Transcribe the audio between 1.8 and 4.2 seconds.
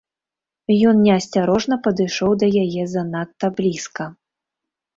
падышоў да яе занадта блізка.